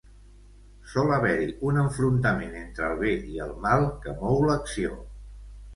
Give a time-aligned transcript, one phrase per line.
[0.93, 5.01] Sol haver-hi un enfrontament entre el Bé i el Mal que mou l'acció.